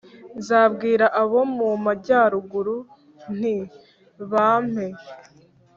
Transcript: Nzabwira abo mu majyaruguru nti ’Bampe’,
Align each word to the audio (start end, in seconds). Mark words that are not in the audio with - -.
Nzabwira 0.39 1.05
abo 1.21 1.39
mu 1.55 1.69
majyaruguru 1.85 2.75
nti 3.37 3.55
’Bampe’, 4.31 4.87